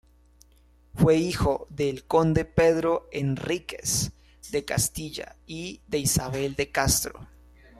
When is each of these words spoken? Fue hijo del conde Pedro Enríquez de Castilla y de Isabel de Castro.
Fue 0.95 1.17
hijo 1.17 1.67
del 1.69 2.05
conde 2.07 2.43
Pedro 2.43 3.07
Enríquez 3.11 4.13
de 4.49 4.65
Castilla 4.65 5.35
y 5.45 5.81
de 5.85 5.99
Isabel 5.99 6.55
de 6.55 6.71
Castro. 6.71 7.29